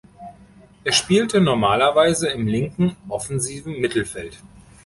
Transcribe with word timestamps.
Er 0.83 0.93
spielte 0.93 1.39
normalerweise 1.41 2.29
im 2.29 2.47
linken 2.47 2.95
offensiven 3.07 3.79
Mittelfeld. 3.79 4.41